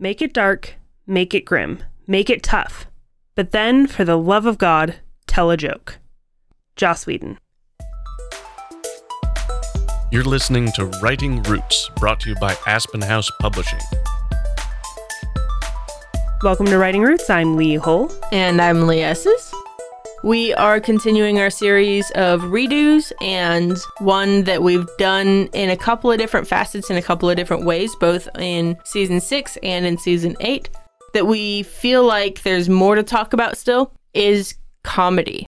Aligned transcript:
Make 0.00 0.22
it 0.22 0.32
dark, 0.32 0.76
make 1.08 1.34
it 1.34 1.44
grim, 1.44 1.82
make 2.06 2.30
it 2.30 2.44
tough. 2.44 2.86
But 3.34 3.50
then, 3.50 3.88
for 3.88 4.04
the 4.04 4.16
love 4.16 4.46
of 4.46 4.56
God, 4.56 4.94
tell 5.26 5.50
a 5.50 5.56
joke. 5.56 5.98
Joss 6.76 7.04
Whedon. 7.04 7.36
You're 10.12 10.22
listening 10.22 10.70
to 10.76 10.84
Writing 11.02 11.42
Roots, 11.42 11.90
brought 11.96 12.20
to 12.20 12.28
you 12.30 12.36
by 12.36 12.56
Aspen 12.64 13.02
House 13.02 13.28
Publishing. 13.40 13.80
Welcome 16.44 16.66
to 16.66 16.78
Writing 16.78 17.02
Roots. 17.02 17.28
I'm 17.28 17.56
Lee 17.56 17.74
Hull. 17.74 18.12
And 18.30 18.62
I'm 18.62 18.86
Lee 18.86 19.00
Esses. 19.00 19.52
We 20.24 20.52
are 20.54 20.80
continuing 20.80 21.38
our 21.38 21.48
series 21.48 22.10
of 22.12 22.40
redos 22.42 23.12
and 23.20 23.78
one 23.98 24.42
that 24.44 24.64
we've 24.64 24.88
done 24.98 25.48
in 25.52 25.70
a 25.70 25.76
couple 25.76 26.10
of 26.10 26.18
different 26.18 26.48
facets 26.48 26.90
in 26.90 26.96
a 26.96 27.02
couple 27.02 27.30
of 27.30 27.36
different 27.36 27.64
ways, 27.64 27.94
both 27.94 28.28
in 28.36 28.76
season 28.84 29.20
six 29.20 29.56
and 29.62 29.86
in 29.86 29.96
season 29.96 30.34
eight, 30.40 30.70
that 31.14 31.28
we 31.28 31.62
feel 31.62 32.04
like 32.04 32.42
there's 32.42 32.68
more 32.68 32.96
to 32.96 33.04
talk 33.04 33.32
about 33.32 33.56
still 33.56 33.92
is 34.12 34.56
comedy. 34.82 35.46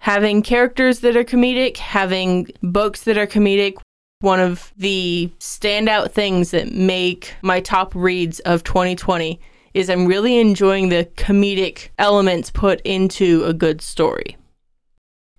Having 0.00 0.42
characters 0.42 0.98
that 1.00 1.16
are 1.16 1.24
comedic, 1.24 1.76
having 1.76 2.50
books 2.64 3.04
that 3.04 3.16
are 3.16 3.28
comedic, 3.28 3.76
one 4.20 4.40
of 4.40 4.72
the 4.76 5.30
standout 5.38 6.10
things 6.10 6.50
that 6.50 6.72
make 6.72 7.32
my 7.42 7.60
top 7.60 7.94
reads 7.94 8.40
of 8.40 8.64
2020 8.64 9.40
is 9.74 9.90
I'm 9.90 10.06
really 10.06 10.38
enjoying 10.38 10.88
the 10.88 11.08
comedic 11.16 11.88
elements 11.98 12.50
put 12.50 12.80
into 12.82 13.44
a 13.44 13.52
good 13.52 13.82
story. 13.82 14.36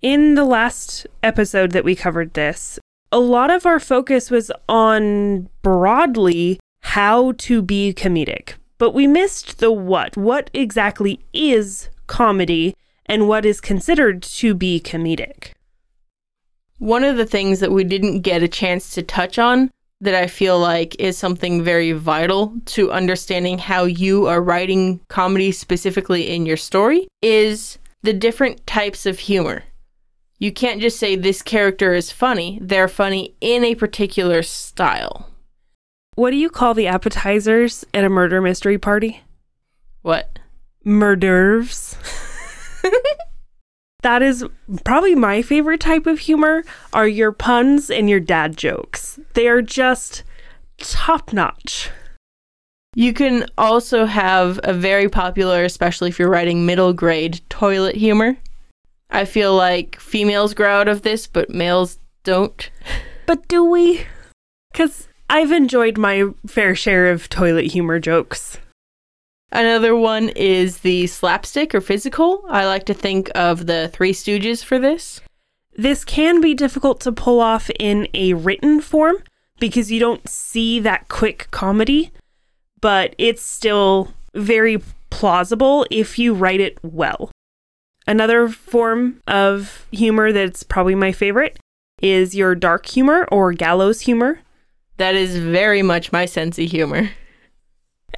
In 0.02 0.34
the 0.34 0.44
last 0.44 1.06
episode 1.22 1.72
that 1.72 1.84
we 1.84 1.96
covered 1.96 2.34
this, 2.34 2.78
a 3.10 3.18
lot 3.18 3.50
of 3.50 3.64
our 3.64 3.80
focus 3.80 4.30
was 4.30 4.52
on 4.68 5.48
broadly 5.62 6.60
how 6.80 7.32
to 7.32 7.62
be 7.62 7.94
comedic, 7.94 8.54
but 8.78 8.92
we 8.92 9.06
missed 9.06 9.58
the 9.58 9.72
what. 9.72 10.16
What 10.16 10.50
exactly 10.52 11.24
is 11.32 11.88
comedy 12.06 12.76
and 13.06 13.26
what 13.26 13.46
is 13.46 13.60
considered 13.60 14.22
to 14.22 14.54
be 14.54 14.80
comedic? 14.80 15.52
One 16.78 17.04
of 17.04 17.16
the 17.16 17.26
things 17.26 17.60
that 17.60 17.72
we 17.72 17.84
didn't 17.84 18.20
get 18.20 18.42
a 18.42 18.48
chance 18.48 18.90
to 18.90 19.02
touch 19.02 19.38
on 19.38 19.70
that 20.06 20.14
I 20.14 20.28
feel 20.28 20.56
like 20.58 20.94
is 21.00 21.18
something 21.18 21.64
very 21.64 21.90
vital 21.90 22.54
to 22.66 22.92
understanding 22.92 23.58
how 23.58 23.84
you 23.84 24.26
are 24.26 24.40
writing 24.40 25.00
comedy 25.08 25.50
specifically 25.50 26.30
in 26.30 26.46
your 26.46 26.56
story 26.56 27.08
is 27.22 27.78
the 28.04 28.12
different 28.12 28.64
types 28.68 29.04
of 29.04 29.18
humor. 29.18 29.64
You 30.38 30.52
can't 30.52 30.80
just 30.80 31.00
say 31.00 31.16
this 31.16 31.42
character 31.42 31.92
is 31.92 32.12
funny, 32.12 32.60
they're 32.62 32.86
funny 32.86 33.34
in 33.40 33.64
a 33.64 33.74
particular 33.74 34.44
style. 34.44 35.28
What 36.14 36.30
do 36.30 36.36
you 36.36 36.50
call 36.50 36.72
the 36.72 36.86
appetizers 36.86 37.84
at 37.92 38.04
a 38.04 38.08
murder 38.08 38.40
mystery 38.40 38.78
party? 38.78 39.22
What? 40.02 40.38
Murders. 40.84 41.96
that 44.06 44.22
is 44.22 44.44
probably 44.84 45.16
my 45.16 45.42
favorite 45.42 45.80
type 45.80 46.06
of 46.06 46.20
humor 46.20 46.62
are 46.92 47.08
your 47.08 47.32
puns 47.32 47.90
and 47.90 48.08
your 48.08 48.20
dad 48.20 48.56
jokes. 48.56 49.18
They 49.34 49.48
are 49.48 49.60
just 49.60 50.22
top 50.78 51.32
notch. 51.32 51.90
You 52.94 53.12
can 53.12 53.46
also 53.58 54.04
have 54.04 54.60
a 54.62 54.72
very 54.72 55.08
popular, 55.08 55.64
especially 55.64 56.08
if 56.08 56.20
you're 56.20 56.30
writing 56.30 56.64
middle 56.64 56.92
grade, 56.92 57.40
toilet 57.48 57.96
humor. 57.96 58.36
I 59.10 59.24
feel 59.24 59.56
like 59.56 59.98
females 59.98 60.54
grow 60.54 60.70
out 60.70 60.86
of 60.86 61.02
this, 61.02 61.26
but 61.26 61.50
males 61.50 61.98
don't. 62.22 62.70
But 63.26 63.48
do 63.48 63.64
we? 63.64 64.06
Because 64.70 65.08
I've 65.28 65.50
enjoyed 65.50 65.98
my 65.98 66.26
fair 66.46 66.76
share 66.76 67.10
of 67.10 67.28
toilet 67.28 67.72
humor 67.72 67.98
jokes. 67.98 68.58
Another 69.52 69.94
one 69.94 70.30
is 70.30 70.78
the 70.78 71.06
slapstick 71.06 71.74
or 71.74 71.80
physical. 71.80 72.44
I 72.48 72.66
like 72.66 72.84
to 72.86 72.94
think 72.94 73.30
of 73.34 73.66
the 73.66 73.88
Three 73.92 74.12
Stooges 74.12 74.64
for 74.64 74.78
this. 74.78 75.20
This 75.76 76.04
can 76.04 76.40
be 76.40 76.54
difficult 76.54 77.00
to 77.02 77.12
pull 77.12 77.40
off 77.40 77.70
in 77.78 78.08
a 78.14 78.34
written 78.34 78.80
form 78.80 79.16
because 79.58 79.92
you 79.92 80.00
don't 80.00 80.28
see 80.28 80.80
that 80.80 81.08
quick 81.08 81.48
comedy, 81.50 82.12
but 82.80 83.14
it's 83.18 83.42
still 83.42 84.12
very 84.34 84.82
plausible 85.10 85.86
if 85.90 86.18
you 86.18 86.34
write 86.34 86.60
it 86.60 86.78
well. 86.82 87.30
Another 88.06 88.48
form 88.48 89.22
of 89.26 89.86
humor 89.90 90.32
that's 90.32 90.62
probably 90.62 90.94
my 90.94 91.12
favorite 91.12 91.58
is 92.00 92.34
your 92.34 92.54
dark 92.54 92.86
humor 92.86 93.26
or 93.32 93.52
gallows 93.52 94.02
humor. 94.02 94.40
That 94.98 95.14
is 95.14 95.36
very 95.36 95.82
much 95.82 96.12
my 96.12 96.26
sense 96.26 96.58
of 96.58 96.70
humor. 96.70 97.10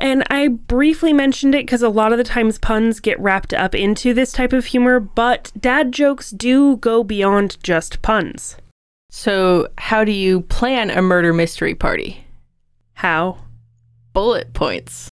And 0.01 0.25
I 0.31 0.49
briefly 0.49 1.13
mentioned 1.13 1.55
it 1.55 1.67
because 1.67 1.83
a 1.83 1.89
lot 1.89 2.13
of 2.13 2.19
the 2.19 2.25
times 2.25 2.59
puns 2.59 3.01
get 3.01 3.19
wrapped 3.19 3.53
up 3.53 3.75
into 3.75 4.15
this 4.15 4.33
type 4.33 4.53
of 4.53 4.67
humor, 4.67 5.01
but 5.01 5.53
dad 5.59 5.93
jokes 5.93 6.31
do 6.31 6.77
go 6.77 7.03
beyond 7.03 7.57
just 7.63 8.01
puns. 8.01 8.57
So, 9.11 9.69
how 9.79 10.05
do 10.05 10.13
you 10.13 10.43
plan 10.43 10.91
a 10.91 11.03
murder 11.03 11.33
mystery 11.33 11.75
party? 11.75 12.25
How? 12.95 13.39
Bullet 14.13 14.53
points. 14.53 15.09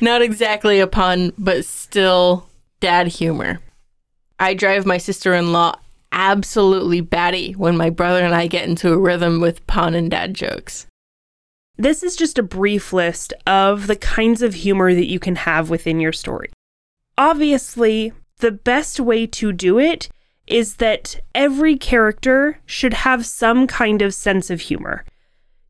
Not 0.00 0.22
exactly 0.22 0.80
a 0.80 0.86
pun, 0.86 1.32
but 1.38 1.64
still 1.64 2.48
dad 2.80 3.08
humor. 3.08 3.60
I 4.38 4.54
drive 4.54 4.84
my 4.84 4.98
sister 4.98 5.34
in 5.34 5.52
law 5.52 5.76
absolutely 6.12 7.00
batty 7.00 7.52
when 7.52 7.76
my 7.76 7.90
brother 7.90 8.24
and 8.24 8.34
I 8.34 8.46
get 8.46 8.68
into 8.68 8.92
a 8.92 8.98
rhythm 8.98 9.40
with 9.40 9.66
pun 9.66 9.94
and 9.94 10.10
dad 10.10 10.34
jokes. 10.34 10.86
This 11.76 12.02
is 12.02 12.14
just 12.14 12.38
a 12.38 12.42
brief 12.42 12.92
list 12.92 13.32
of 13.46 13.88
the 13.88 13.96
kinds 13.96 14.42
of 14.42 14.54
humor 14.54 14.94
that 14.94 15.08
you 15.08 15.18
can 15.18 15.36
have 15.36 15.70
within 15.70 15.98
your 15.98 16.12
story. 16.12 16.50
Obviously, 17.18 18.12
the 18.38 18.52
best 18.52 19.00
way 19.00 19.26
to 19.26 19.52
do 19.52 19.78
it 19.78 20.08
is 20.46 20.76
that 20.76 21.18
every 21.34 21.76
character 21.76 22.60
should 22.66 22.94
have 22.94 23.26
some 23.26 23.66
kind 23.66 24.02
of 24.02 24.14
sense 24.14 24.50
of 24.50 24.60
humor. 24.60 25.04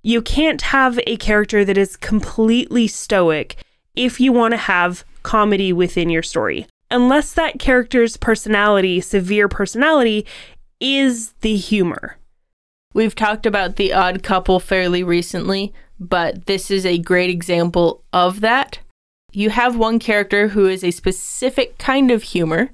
You 0.03 0.21
can't 0.21 0.61
have 0.61 1.01
a 1.07 1.17
character 1.17 1.65
that 1.65 1.79
is 1.79 1.97
completely 1.97 2.87
stoic 2.87 3.57
if 3.97 4.21
you 4.21 4.33
want 4.33 4.53
to 4.53 4.59
have 4.59 5.05
comedy 5.23 5.73
within 5.73 6.11
your 6.11 6.23
story, 6.23 6.67
unless 6.91 7.33
that 7.33 7.59
character's 7.59 8.17
personality, 8.19 9.01
severe 9.01 9.49
personality, 9.49 10.27
is 10.81 11.33
the 11.41 11.57
humor. 11.57 12.19
We've 12.93 13.15
talked 13.15 13.47
about 13.47 13.77
the 13.77 13.93
odd 13.93 14.23
couple 14.23 14.61
fairly 14.61 15.03
recently, 15.03 15.73
but 15.99 16.47
this 16.47 16.71
is 16.71 16.85
a 16.85 16.99
great 16.99 17.31
example 17.31 18.03
of 18.13 18.41
that. 18.41 18.79
You 19.33 19.51
have 19.51 19.77
one 19.77 19.99
character 19.99 20.49
who 20.49 20.67
is 20.67 20.85
a 20.85 20.91
specific 20.91 21.79
kind 21.79 22.11
of 22.11 22.23
humor 22.23 22.71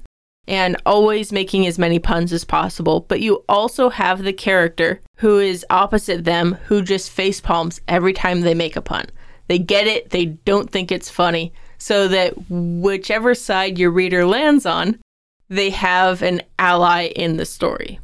and 0.47 0.75
always 0.85 1.31
making 1.31 1.65
as 1.67 1.79
many 1.79 1.99
puns 1.99 2.33
as 2.33 2.43
possible, 2.43 3.01
but 3.07 3.21
you 3.21 3.43
also 3.47 3.89
have 3.89 4.23
the 4.23 4.33
character 4.33 5.01
who 5.17 5.39
is 5.39 5.65
opposite 5.69 6.23
them 6.23 6.57
who 6.65 6.81
just 6.81 7.11
face 7.11 7.39
palms 7.39 7.79
every 7.87 8.13
time 8.13 8.41
they 8.41 8.53
make 8.53 8.75
a 8.75 8.81
pun. 8.81 9.05
They 9.47 9.59
get 9.59 9.87
it, 9.87 10.09
they 10.09 10.25
don't 10.25 10.69
think 10.69 10.91
it's 10.91 11.09
funny, 11.09 11.53
so 11.77 12.07
that 12.07 12.33
whichever 12.49 13.33
side 13.35 13.77
your 13.77 13.91
reader 13.91 14.25
lands 14.25 14.65
on, 14.65 14.99
they 15.49 15.69
have 15.71 16.21
an 16.21 16.41
ally 16.57 17.07
in 17.07 17.37
the 17.37 17.45
story. 17.45 17.99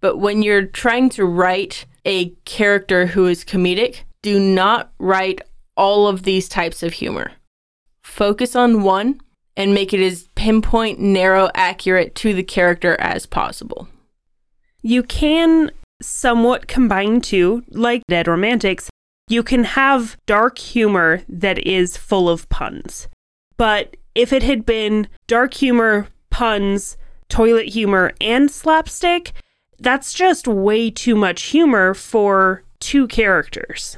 But 0.00 0.18
when 0.18 0.42
you're 0.42 0.66
trying 0.66 1.10
to 1.10 1.24
write 1.24 1.86
a 2.04 2.30
character 2.44 3.06
who 3.06 3.26
is 3.26 3.44
comedic, 3.44 4.00
do 4.22 4.38
not 4.40 4.92
write 4.98 5.42
all 5.76 6.06
of 6.06 6.22
these 6.22 6.48
types 6.48 6.82
of 6.82 6.94
humor. 6.94 7.32
Focus 8.02 8.56
on 8.56 8.82
one 8.82 9.20
and 9.56 9.74
make 9.74 9.92
it 9.92 10.00
as 10.00 10.28
pinpoint, 10.34 10.98
narrow, 10.98 11.50
accurate 11.54 12.14
to 12.16 12.32
the 12.32 12.42
character 12.42 12.98
as 13.00 13.26
possible. 13.26 13.88
You 14.80 15.02
can 15.02 15.70
somewhat 16.00 16.66
combine 16.66 17.20
two, 17.20 17.62
like 17.68 18.02
Dead 18.08 18.26
Romantics. 18.26 18.90
You 19.28 19.42
can 19.42 19.64
have 19.64 20.16
dark 20.26 20.58
humor 20.58 21.22
that 21.28 21.58
is 21.66 21.96
full 21.96 22.28
of 22.28 22.48
puns. 22.48 23.08
But 23.56 23.96
if 24.14 24.32
it 24.32 24.42
had 24.42 24.66
been 24.66 25.08
dark 25.26 25.54
humor, 25.54 26.08
puns, 26.30 26.96
toilet 27.28 27.68
humor, 27.68 28.12
and 28.20 28.50
slapstick, 28.50 29.32
that's 29.78 30.12
just 30.12 30.48
way 30.48 30.90
too 30.90 31.14
much 31.14 31.42
humor 31.44 31.94
for 31.94 32.62
two 32.80 33.06
characters. 33.06 33.96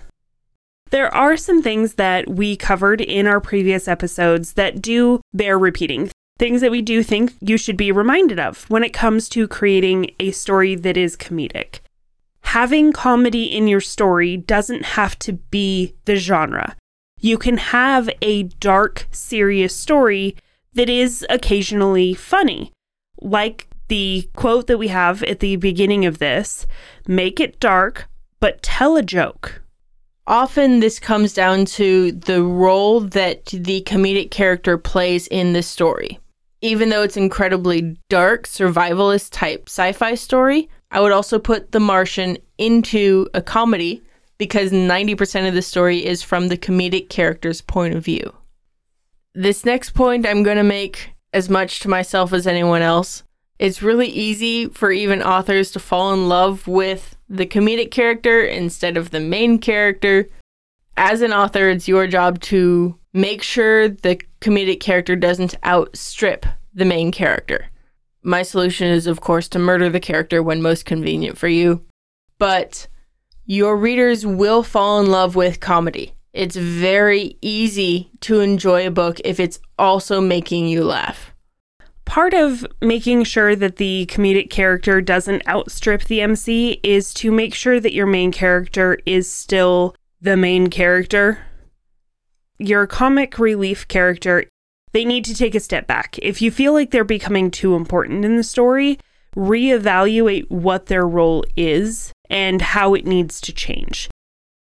There 0.95 1.13
are 1.13 1.37
some 1.37 1.61
things 1.61 1.95
that 1.95 2.31
we 2.31 2.55
covered 2.55 3.01
in 3.01 3.27
our 3.27 3.41
previous 3.41 3.89
episodes 3.89 4.53
that 4.53 4.81
do 4.81 5.21
bear 5.33 5.59
repeating. 5.59 6.13
Things 6.39 6.61
that 6.61 6.71
we 6.71 6.83
do 6.83 7.03
think 7.03 7.33
you 7.41 7.57
should 7.57 7.77
be 7.77 7.91
reminded 7.91 8.39
of 8.39 8.71
when 8.71 8.85
it 8.85 8.93
comes 8.93 9.29
to 9.31 9.49
creating 9.49 10.13
a 10.21 10.31
story 10.31 10.77
that 10.77 10.97
is 10.97 11.17
comedic. 11.17 11.81
Having 12.43 12.93
comedy 12.93 13.47
in 13.47 13.67
your 13.67 13.81
story 13.81 14.37
doesn't 14.37 14.85
have 14.85 15.19
to 15.19 15.33
be 15.33 15.97
the 16.05 16.15
genre. 16.15 16.77
You 17.21 17.39
can 17.39 17.57
have 17.57 18.09
a 18.23 18.45
dark, 18.45 19.09
serious 19.11 19.75
story 19.75 20.37
that 20.75 20.89
is 20.89 21.27
occasionally 21.29 22.15
funny, 22.15 22.71
like 23.21 23.67
the 23.89 24.31
quote 24.37 24.69
that 24.69 24.79
we 24.79 24.87
have 24.87 25.25
at 25.25 25.41
the 25.41 25.57
beginning 25.57 26.07
of 26.07 26.21
this 26.21 26.69
make 27.09 27.41
it 27.41 27.59
dark, 27.59 28.07
but 28.39 28.63
tell 28.63 28.97
a 28.97 29.03
joke. 29.03 29.61
Often 30.27 30.81
this 30.81 30.99
comes 30.99 31.35
down 31.35 31.67
to 31.67 32.13
the 32.13 32.43
role 32.43 33.01
that 33.01 33.45
the 33.47 33.83
comedic 33.83 34.31
character 34.31 34.79
plays 34.79 35.27
in 35.27 35.53
the 35.53 35.63
story. 35.63 36.19
Even 36.63 36.89
though 36.89 37.03
it's 37.03 37.19
incredibly 37.19 37.99
dark, 38.09 38.47
survivalist 38.47 39.29
type 39.33 39.69
sci 39.69 39.93
fi 39.93 40.15
story, 40.15 40.71
I 40.91 41.01
would 41.01 41.13
also 41.13 41.39
put 41.39 41.73
The 41.73 41.81
Martian 41.81 42.39
into 42.57 43.29
a 43.35 43.43
comedy 43.43 44.03
because 44.39 44.73
90% 44.73 45.47
of 45.47 45.55
the 45.55 45.61
story 45.61 46.05
is 46.05 46.23
from 46.23 46.49
the 46.49 46.57
comedic 46.57 47.11
character's 47.11 47.61
point 47.61 47.95
of 47.95 48.05
view. 48.05 48.35
This 49.35 49.65
next 49.67 49.91
point 49.91 50.27
I'm 50.27 50.43
going 50.43 50.57
to 50.57 50.63
make 50.63 51.11
as 51.35 51.51
much 51.51 51.81
to 51.81 51.89
myself 51.89 52.33
as 52.33 52.47
anyone 52.47 52.81
else. 52.81 53.25
It's 53.59 53.83
really 53.83 54.09
easy 54.09 54.69
for 54.69 54.91
even 54.91 55.23
authors 55.23 55.71
to 55.73 55.81
fall 55.81 56.15
in 56.15 56.29
love 56.29 56.67
with 56.67 57.14
the 57.29 57.47
comedic 57.47 57.91
character 57.91 58.45
instead 58.45 58.97
of 58.97 59.11
the 59.11 59.21
main 59.21 59.59
character. 59.59 60.29
As 60.97 61.23
an 61.23 61.33
author, 61.33 61.69
it's 61.69 61.89
your 61.89 62.07
job 62.07 62.41
to 62.43 62.99
make 63.13 63.43
sure 63.43 63.89
the 63.89 64.21
comedic 64.41 64.81
character 64.81 65.17
doesn't 65.17 65.57
outstrip 65.65 66.47
the 66.75 66.85
main 66.85 67.13
character. 67.13 67.67
My 68.23 68.43
solution 68.43 68.89
is, 68.89 69.07
of 69.07 69.21
course, 69.21 69.49
to 69.49 69.59
murder 69.59 69.91
the 69.91 70.01
character 70.01 70.43
when 70.43 70.63
most 70.63 70.85
convenient 70.85 71.37
for 71.37 71.49
you. 71.49 71.85
But 72.39 72.89
your 73.45 73.77
readers 73.77 74.25
will 74.25 74.63
fall 74.63 75.01
in 75.01 75.11
love 75.11 75.37
with 75.37 75.61
comedy. 75.61 76.15
It's 76.33 76.57
very 76.57 77.37
easy 77.43 78.11
to 78.21 78.41
enjoy 78.41 78.87
a 78.87 78.91
book 78.91 79.21
if 79.25 79.39
it's 79.39 79.61
also 79.79 80.21
making 80.21 80.67
you 80.67 80.85
laugh. 80.85 81.34
Part 82.05 82.35
of 82.35 82.67
making 82.81 83.25
sure 83.25 83.57
that 83.57 83.77
the 83.77 84.07
comedic 84.07 84.51
character 84.51 85.01
doesn't 85.01 85.47
outstrip 85.49 86.05
the 86.05 86.21
MC 86.21 86.81
is 86.83 87.15
to 87.15 87.33
make 87.33 87.55
sure 87.55 87.81
that 87.81 87.95
your 87.95 88.07
main 88.07 88.31
character 88.31 88.99
is 89.07 89.31
still 89.33 89.97
the 90.21 90.37
main 90.37 90.69
character. 90.69 91.39
Your 92.59 92.87
comic 92.87 93.39
relief 93.39 93.89
character, 93.89 94.45
they 94.93 95.05
need 95.05 95.25
to 95.25 95.35
take 95.35 95.55
a 95.55 95.61
step 95.61 95.87
back. 95.87 96.19
If 96.23 96.41
you 96.41 96.51
feel 96.51 96.73
like 96.73 96.91
they're 96.91 97.05
becoming 97.05 97.51
too 97.51 97.75
important 97.75 98.25
in 98.25 98.37
the 98.37 98.45
story, 98.45 98.99
reevaluate 99.35 100.49
what 100.51 100.87
their 100.87 101.09
role 101.09 101.45
is 101.57 102.13
and 102.31 102.63
how 102.63 102.95
it 102.95 103.07
needs 103.07 103.41
to 103.41 103.53
change. 103.53 104.09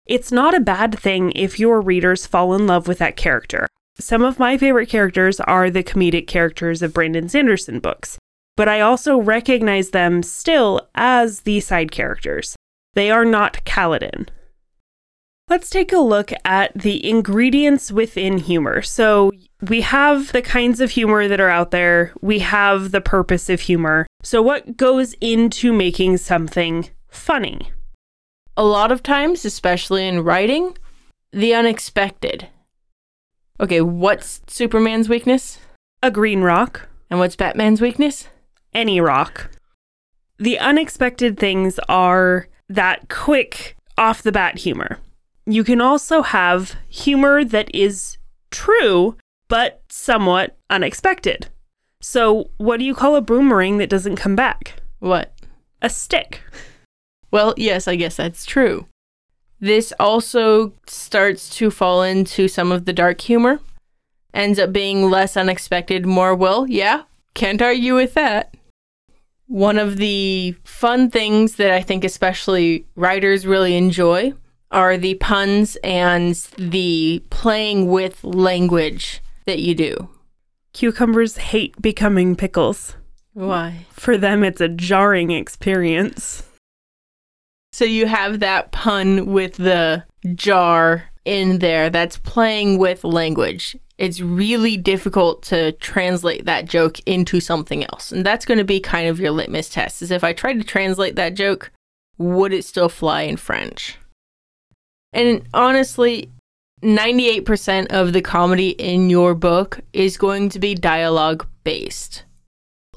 It's 0.06 0.30
not 0.32 0.54
a 0.54 0.60
bad 0.60 0.98
thing 0.98 1.32
if 1.34 1.58
your 1.58 1.80
readers 1.80 2.26
fall 2.26 2.54
in 2.54 2.66
love 2.66 2.86
with 2.86 2.98
that 2.98 3.16
character. 3.16 3.66
Some 3.98 4.22
of 4.22 4.38
my 4.38 4.56
favorite 4.56 4.88
characters 4.88 5.40
are 5.40 5.70
the 5.70 5.82
comedic 5.82 6.26
characters 6.26 6.82
of 6.82 6.94
Brandon 6.94 7.28
Sanderson 7.28 7.80
books, 7.80 8.18
but 8.56 8.68
I 8.68 8.80
also 8.80 9.18
recognize 9.18 9.90
them 9.90 10.22
still 10.22 10.88
as 10.94 11.40
the 11.40 11.60
side 11.60 11.90
characters. 11.90 12.56
They 12.94 13.10
are 13.10 13.24
not 13.24 13.64
Kaladin. 13.64 14.28
Let's 15.48 15.68
take 15.68 15.92
a 15.92 15.98
look 15.98 16.32
at 16.44 16.72
the 16.74 17.04
ingredients 17.08 17.90
within 17.90 18.38
humor. 18.38 18.82
So, 18.82 19.32
we 19.68 19.80
have 19.80 20.32
the 20.32 20.42
kinds 20.42 20.80
of 20.80 20.92
humor 20.92 21.28
that 21.28 21.40
are 21.40 21.48
out 21.48 21.72
there, 21.72 22.12
we 22.20 22.38
have 22.38 22.92
the 22.92 23.00
purpose 23.00 23.50
of 23.50 23.60
humor. 23.60 24.06
So, 24.22 24.40
what 24.40 24.76
goes 24.76 25.14
into 25.20 25.72
making 25.72 26.18
something 26.18 26.88
funny? 27.08 27.72
A 28.56 28.64
lot 28.64 28.92
of 28.92 29.02
times, 29.02 29.44
especially 29.44 30.06
in 30.06 30.22
writing, 30.22 30.76
the 31.32 31.52
unexpected. 31.54 32.46
Okay, 33.60 33.82
what's 33.82 34.40
Superman's 34.46 35.10
weakness? 35.10 35.58
A 36.02 36.10
green 36.10 36.40
rock. 36.40 36.88
And 37.10 37.20
what's 37.20 37.36
Batman's 37.36 37.82
weakness? 37.82 38.26
Any 38.72 39.02
rock. 39.02 39.50
The 40.38 40.58
unexpected 40.58 41.38
things 41.38 41.78
are 41.86 42.48
that 42.70 43.10
quick, 43.10 43.76
off 43.98 44.22
the 44.22 44.32
bat 44.32 44.60
humor. 44.60 44.98
You 45.44 45.62
can 45.62 45.82
also 45.82 46.22
have 46.22 46.76
humor 46.88 47.44
that 47.44 47.68
is 47.74 48.16
true, 48.50 49.18
but 49.48 49.82
somewhat 49.90 50.56
unexpected. 50.70 51.48
So, 52.00 52.48
what 52.56 52.78
do 52.78 52.86
you 52.86 52.94
call 52.94 53.14
a 53.14 53.20
boomerang 53.20 53.76
that 53.76 53.90
doesn't 53.90 54.16
come 54.16 54.34
back? 54.34 54.80
What? 55.00 55.34
A 55.82 55.90
stick. 55.90 56.40
Well, 57.30 57.52
yes, 57.58 57.86
I 57.86 57.96
guess 57.96 58.16
that's 58.16 58.46
true. 58.46 58.86
This 59.60 59.92
also 60.00 60.72
starts 60.86 61.50
to 61.56 61.70
fall 61.70 62.02
into 62.02 62.48
some 62.48 62.72
of 62.72 62.86
the 62.86 62.92
dark 62.92 63.20
humor. 63.20 63.60
Ends 64.32 64.58
up 64.58 64.72
being 64.72 65.10
less 65.10 65.36
unexpected, 65.36 66.06
more 66.06 66.34
will. 66.34 66.66
Yeah, 66.68 67.02
can't 67.34 67.60
argue 67.60 67.94
with 67.94 68.14
that. 68.14 68.54
One 69.46 69.78
of 69.78 69.96
the 69.96 70.54
fun 70.64 71.10
things 71.10 71.56
that 71.56 71.72
I 71.72 71.82
think 71.82 72.04
especially 72.04 72.86
writers 72.94 73.46
really 73.46 73.76
enjoy 73.76 74.32
are 74.70 74.96
the 74.96 75.14
puns 75.14 75.76
and 75.82 76.34
the 76.56 77.22
playing 77.30 77.88
with 77.88 78.22
language 78.22 79.20
that 79.46 79.58
you 79.58 79.74
do. 79.74 80.08
Cucumbers 80.72 81.36
hate 81.36 81.82
becoming 81.82 82.36
pickles. 82.36 82.94
Why? 83.32 83.86
For 83.90 84.16
them, 84.16 84.44
it's 84.44 84.60
a 84.60 84.68
jarring 84.68 85.32
experience. 85.32 86.44
So 87.72 87.84
you 87.84 88.06
have 88.06 88.40
that 88.40 88.72
pun 88.72 89.26
with 89.26 89.56
the 89.56 90.04
jar 90.34 91.04
in 91.24 91.58
there 91.58 91.90
that's 91.90 92.16
playing 92.18 92.78
with 92.78 93.04
language. 93.04 93.76
It's 93.98 94.20
really 94.20 94.76
difficult 94.76 95.42
to 95.44 95.72
translate 95.72 96.46
that 96.46 96.64
joke 96.64 96.98
into 97.06 97.40
something 97.40 97.84
else. 97.84 98.10
And 98.12 98.24
that's 98.24 98.46
going 98.46 98.58
to 98.58 98.64
be 98.64 98.80
kind 98.80 99.08
of 99.08 99.20
your 99.20 99.30
litmus 99.30 99.68
test 99.68 100.02
is 100.02 100.10
if 100.10 100.24
I 100.24 100.32
tried 100.32 100.54
to 100.54 100.64
translate 100.64 101.16
that 101.16 101.34
joke, 101.34 101.70
would 102.18 102.52
it 102.52 102.64
still 102.64 102.88
fly 102.88 103.22
in 103.22 103.36
French? 103.36 103.98
And 105.12 105.42
honestly, 105.52 106.30
98% 106.82 107.88
of 107.88 108.12
the 108.12 108.22
comedy 108.22 108.70
in 108.70 109.10
your 109.10 109.34
book 109.34 109.80
is 109.92 110.16
going 110.16 110.48
to 110.50 110.58
be 110.58 110.74
dialogue 110.74 111.46
based. 111.62 112.24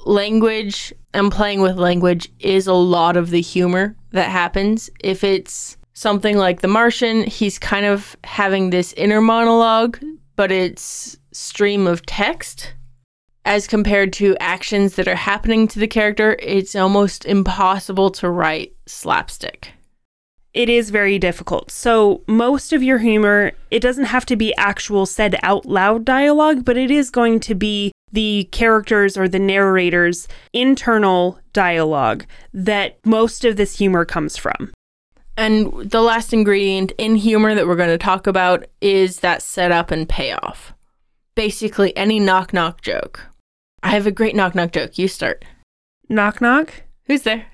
Language 0.06 0.92
and 1.14 1.32
playing 1.32 1.60
with 1.60 1.78
language 1.78 2.28
is 2.40 2.66
a 2.66 2.74
lot 2.74 3.16
of 3.16 3.30
the 3.30 3.40
humor 3.40 3.96
that 4.10 4.30
happens. 4.30 4.90
If 5.02 5.24
it's 5.24 5.76
something 5.94 6.36
like 6.36 6.60
The 6.60 6.68
Martian, 6.68 7.24
he's 7.24 7.58
kind 7.58 7.86
of 7.86 8.16
having 8.24 8.70
this 8.70 8.92
inner 8.94 9.20
monologue, 9.20 9.98
but 10.36 10.50
it's 10.50 11.16
stream 11.32 11.86
of 11.86 12.04
text. 12.04 12.74
As 13.46 13.66
compared 13.66 14.12
to 14.14 14.36
actions 14.40 14.96
that 14.96 15.06
are 15.06 15.14
happening 15.14 15.68
to 15.68 15.78
the 15.78 15.86
character, 15.86 16.36
it's 16.40 16.74
almost 16.74 17.24
impossible 17.26 18.10
to 18.10 18.28
write 18.28 18.74
slapstick 18.86 19.74
it 20.54 20.68
is 20.68 20.90
very 20.90 21.18
difficult. 21.18 21.70
So, 21.70 22.22
most 22.28 22.72
of 22.72 22.82
your 22.82 22.98
humor, 22.98 23.52
it 23.70 23.80
doesn't 23.80 24.04
have 24.04 24.24
to 24.26 24.36
be 24.36 24.54
actual 24.56 25.04
said 25.04 25.36
out 25.42 25.66
loud 25.66 26.04
dialogue, 26.04 26.64
but 26.64 26.76
it 26.76 26.90
is 26.90 27.10
going 27.10 27.40
to 27.40 27.54
be 27.54 27.92
the 28.14 28.48
characters 28.52 29.16
or 29.16 29.26
the 29.26 29.40
narrator's 29.40 30.28
internal 30.52 31.38
dialogue 31.52 32.24
that 32.52 33.04
most 33.04 33.44
of 33.44 33.56
this 33.56 33.76
humor 33.76 34.04
comes 34.04 34.36
from. 34.36 34.72
And 35.36 35.90
the 35.90 36.00
last 36.00 36.32
ingredient 36.32 36.92
in 36.96 37.16
humor 37.16 37.56
that 37.56 37.66
we're 37.66 37.74
going 37.74 37.88
to 37.88 37.98
talk 37.98 38.28
about 38.28 38.66
is 38.80 39.18
that 39.20 39.42
setup 39.42 39.90
and 39.90 40.08
payoff. 40.08 40.74
Basically, 41.34 41.94
any 41.96 42.20
knock 42.20 42.52
knock 42.52 42.82
joke. 42.82 43.20
I 43.82 43.90
have 43.90 44.06
a 44.06 44.12
great 44.12 44.36
knock 44.36 44.54
knock 44.54 44.70
joke. 44.70 44.96
You 44.96 45.08
start. 45.08 45.44
Knock 46.08 46.40
knock? 46.40 46.84
Who's 47.06 47.22
there? 47.22 47.46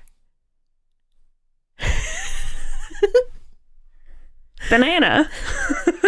Banana. 4.69 5.27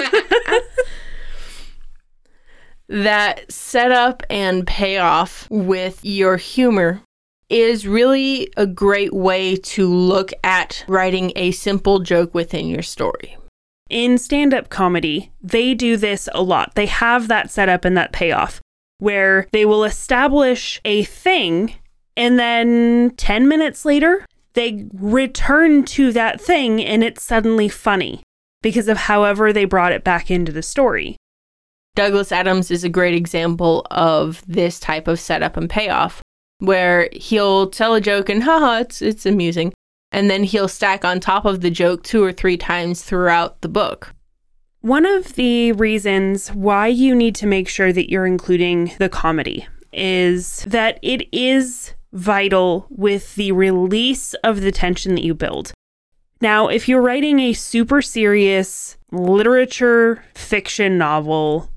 that 2.93 3.51
setup 3.51 4.21
and 4.29 4.67
payoff 4.67 5.47
with 5.49 5.99
your 6.05 6.37
humor 6.37 7.01
is 7.49 7.87
really 7.87 8.51
a 8.55 8.67
great 8.67 9.13
way 9.13 9.55
to 9.55 9.87
look 9.87 10.31
at 10.43 10.85
writing 10.87 11.31
a 11.35 11.51
simple 11.51 11.99
joke 11.99 12.35
within 12.35 12.67
your 12.67 12.83
story. 12.83 13.35
In 13.89 14.19
stand 14.19 14.53
up 14.53 14.69
comedy, 14.69 15.31
they 15.41 15.73
do 15.73 15.97
this 15.97 16.29
a 16.35 16.43
lot. 16.43 16.75
They 16.75 16.85
have 16.85 17.27
that 17.27 17.49
setup 17.49 17.83
and 17.83 17.97
that 17.97 18.11
payoff 18.11 18.61
where 18.99 19.47
they 19.51 19.65
will 19.65 19.83
establish 19.83 20.79
a 20.85 21.03
thing 21.03 21.73
and 22.15 22.37
then 22.37 23.11
10 23.17 23.47
minutes 23.47 23.85
later, 23.85 24.23
they 24.53 24.87
return 24.93 25.83
to 25.83 26.11
that 26.11 26.39
thing 26.39 26.79
and 26.83 27.03
it's 27.03 27.23
suddenly 27.23 27.69
funny 27.69 28.21
because 28.61 28.87
of 28.87 28.97
however 28.97 29.51
they 29.51 29.65
brought 29.65 29.91
it 29.91 30.03
back 30.03 30.29
into 30.29 30.51
the 30.51 30.61
story. 30.61 31.17
Douglas 31.95 32.31
Adams 32.31 32.71
is 32.71 32.83
a 32.83 32.89
great 32.89 33.13
example 33.13 33.85
of 33.91 34.41
this 34.47 34.79
type 34.79 35.07
of 35.07 35.19
setup 35.19 35.57
and 35.57 35.69
payoff, 35.69 36.23
where 36.57 37.07
he'll 37.11 37.69
tell 37.69 37.93
a 37.93 38.01
joke 38.01 38.29
and 38.29 38.43
haha, 38.43 38.79
it's 38.79 39.01
it's 39.01 39.27
amusing, 39.27 39.71
and 40.11 40.27
then 40.27 40.43
he'll 40.43 40.67
stack 40.67 41.05
on 41.05 41.19
top 41.19 41.45
of 41.45 41.61
the 41.61 41.69
joke 41.69 42.03
two 42.03 42.23
or 42.23 42.31
three 42.31 42.57
times 42.57 43.03
throughout 43.03 43.61
the 43.61 43.69
book. 43.69 44.13
One 44.81 45.05
of 45.05 45.35
the 45.35 45.71
reasons 45.73 46.49
why 46.49 46.87
you 46.87 47.13
need 47.13 47.35
to 47.35 47.47
make 47.47 47.69
sure 47.69 47.93
that 47.93 48.09
you're 48.09 48.25
including 48.25 48.93
the 48.97 49.07
comedy 49.07 49.67
is 49.91 50.65
that 50.67 50.97
it 51.03 51.27
is 51.31 51.93
vital 52.11 52.87
with 52.89 53.35
the 53.35 53.51
release 53.51 54.33
of 54.43 54.61
the 54.61 54.71
tension 54.71 55.13
that 55.13 55.23
you 55.23 55.35
build. 55.35 55.73
Now, 56.41 56.67
if 56.67 56.89
you're 56.89 57.01
writing 57.01 57.39
a 57.39 57.53
super 57.53 58.01
serious 58.01 58.97
literature 59.11 60.23
fiction 60.33 60.97
novel, 60.97 61.69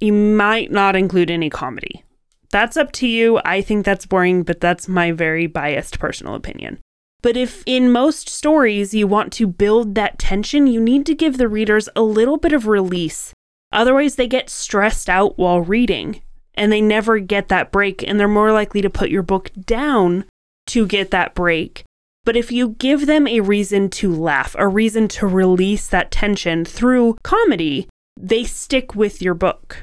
you 0.00 0.12
might 0.12 0.70
not 0.70 0.96
include 0.96 1.30
any 1.30 1.50
comedy. 1.50 2.04
That's 2.50 2.76
up 2.76 2.90
to 2.92 3.06
you. 3.06 3.40
I 3.44 3.60
think 3.60 3.84
that's 3.84 4.06
boring, 4.06 4.42
but 4.42 4.60
that's 4.60 4.88
my 4.88 5.12
very 5.12 5.46
biased 5.46 5.98
personal 5.98 6.34
opinion. 6.34 6.78
But 7.22 7.36
if 7.36 7.62
in 7.66 7.92
most 7.92 8.28
stories 8.28 8.94
you 8.94 9.06
want 9.06 9.32
to 9.34 9.46
build 9.46 9.94
that 9.94 10.18
tension, 10.18 10.66
you 10.66 10.80
need 10.80 11.06
to 11.06 11.14
give 11.14 11.36
the 11.36 11.48
readers 11.48 11.88
a 11.94 12.02
little 12.02 12.38
bit 12.38 12.52
of 12.52 12.66
release. 12.66 13.32
Otherwise, 13.72 14.16
they 14.16 14.26
get 14.26 14.50
stressed 14.50 15.08
out 15.08 15.38
while 15.38 15.60
reading 15.60 16.22
and 16.54 16.72
they 16.72 16.80
never 16.80 17.18
get 17.20 17.48
that 17.48 17.70
break, 17.70 18.02
and 18.06 18.18
they're 18.18 18.28
more 18.28 18.52
likely 18.52 18.82
to 18.82 18.90
put 18.90 19.08
your 19.08 19.22
book 19.22 19.50
down 19.64 20.24
to 20.66 20.86
get 20.86 21.10
that 21.10 21.34
break. 21.34 21.84
But 22.24 22.36
if 22.36 22.52
you 22.52 22.70
give 22.70 23.06
them 23.06 23.26
a 23.26 23.40
reason 23.40 23.88
to 23.90 24.12
laugh, 24.12 24.54
a 24.58 24.68
reason 24.68 25.08
to 25.08 25.26
release 25.26 25.86
that 25.88 26.10
tension 26.10 26.64
through 26.64 27.16
comedy, 27.22 27.88
they 28.18 28.44
stick 28.44 28.94
with 28.94 29.22
your 29.22 29.34
book. 29.34 29.82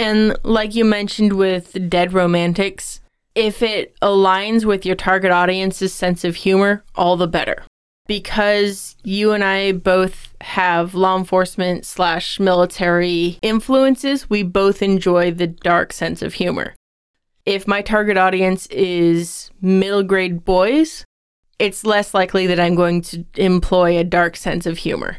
And 0.00 0.34
like 0.44 0.74
you 0.74 0.86
mentioned 0.86 1.34
with 1.34 1.90
Dead 1.90 2.14
Romantics, 2.14 3.02
if 3.34 3.60
it 3.60 3.94
aligns 4.00 4.64
with 4.64 4.86
your 4.86 4.96
target 4.96 5.30
audience's 5.30 5.92
sense 5.92 6.24
of 6.24 6.36
humor, 6.36 6.82
all 6.94 7.18
the 7.18 7.28
better. 7.28 7.64
Because 8.06 8.96
you 9.04 9.32
and 9.32 9.44
I 9.44 9.72
both 9.72 10.34
have 10.40 10.94
law 10.94 11.18
enforcement 11.18 11.84
slash 11.84 12.40
military 12.40 13.38
influences, 13.42 14.30
we 14.30 14.42
both 14.42 14.80
enjoy 14.80 15.32
the 15.32 15.48
dark 15.48 15.92
sense 15.92 16.22
of 16.22 16.32
humor. 16.32 16.74
If 17.44 17.68
my 17.68 17.82
target 17.82 18.16
audience 18.16 18.64
is 18.68 19.50
middle 19.60 20.02
grade 20.02 20.46
boys, 20.46 21.04
it's 21.58 21.84
less 21.84 22.14
likely 22.14 22.46
that 22.46 22.58
I'm 22.58 22.74
going 22.74 23.02
to 23.02 23.22
employ 23.36 23.98
a 23.98 24.04
dark 24.04 24.38
sense 24.38 24.64
of 24.64 24.78
humor. 24.78 25.18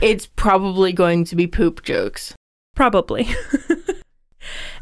It's 0.00 0.24
probably 0.24 0.94
going 0.94 1.26
to 1.26 1.36
be 1.36 1.46
poop 1.46 1.82
jokes. 1.82 2.34
Probably. 2.74 3.28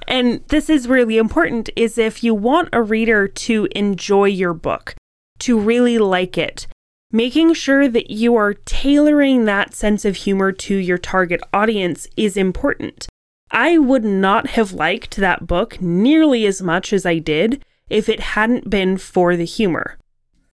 and 0.08 0.42
this 0.48 0.68
is 0.70 0.88
really 0.88 1.18
important 1.18 1.70
is 1.76 1.98
if 1.98 2.24
you 2.24 2.34
want 2.34 2.68
a 2.72 2.82
reader 2.82 3.28
to 3.28 3.68
enjoy 3.72 4.26
your 4.26 4.54
book, 4.54 4.94
to 5.40 5.58
really 5.58 5.98
like 5.98 6.36
it, 6.36 6.66
making 7.12 7.54
sure 7.54 7.88
that 7.88 8.10
you 8.10 8.36
are 8.36 8.54
tailoring 8.54 9.44
that 9.44 9.74
sense 9.74 10.04
of 10.04 10.16
humor 10.16 10.52
to 10.52 10.76
your 10.76 10.98
target 10.98 11.40
audience 11.52 12.06
is 12.16 12.36
important. 12.36 13.06
I 13.50 13.78
would 13.78 14.04
not 14.04 14.48
have 14.50 14.72
liked 14.72 15.16
that 15.16 15.46
book 15.46 15.80
nearly 15.80 16.46
as 16.46 16.62
much 16.62 16.92
as 16.92 17.04
I 17.04 17.18
did 17.18 17.64
if 17.88 18.08
it 18.08 18.20
hadn't 18.20 18.70
been 18.70 18.96
for 18.96 19.36
the 19.36 19.44
humor. 19.44 19.98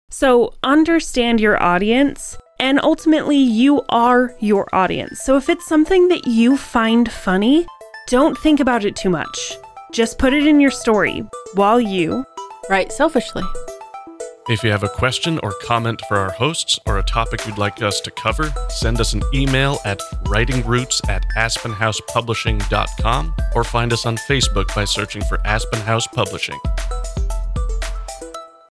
So, 0.10 0.54
understand 0.62 1.40
your 1.40 1.62
audience, 1.64 2.38
and 2.60 2.82
ultimately, 2.84 3.38
you 3.38 3.82
are 3.88 4.36
your 4.42 4.68
audience. 4.76 5.22
So, 5.22 5.38
if 5.38 5.48
it's 5.48 5.66
something 5.66 6.10
that 6.10 6.28
you 6.28 6.58
find 6.58 7.10
funny, 7.10 7.66
don't 8.12 8.38
think 8.38 8.60
about 8.60 8.84
it 8.84 8.94
too 8.98 9.10
much. 9.10 9.58
Just 9.94 10.20
put 10.20 10.34
it 10.34 10.46
in 10.46 10.60
your 10.60 10.70
story 10.70 11.24
while 11.54 11.80
you 11.80 12.26
write 12.70 12.92
selfishly. 12.92 13.42
If 14.50 14.66
you 14.66 14.72
have 14.72 14.84
a 14.84 14.90
question 14.90 15.40
or 15.44 15.54
comment 15.62 16.02
for 16.10 16.18
our 16.18 16.32
hosts 16.32 16.78
or 16.86 17.00
a 17.00 17.04
topic 17.04 17.48
you'd 17.48 17.58
like 17.58 17.82
us 17.82 18.02
to 18.02 18.12
cover, 18.12 18.54
send 18.68 19.00
us 19.00 19.14
an 19.14 19.22
email 19.34 19.80
at 19.86 20.00
writingroots 20.26 21.08
at 21.08 21.24
aspenhousepublishing.com 21.38 23.34
or 23.56 23.64
find 23.64 23.94
us 23.94 24.06
on 24.06 24.18
Facebook 24.18 24.76
by 24.76 24.84
searching 24.84 25.24
for 25.24 25.40
Aspen 25.48 25.80
House 25.80 26.08
Publishing. 26.08 26.60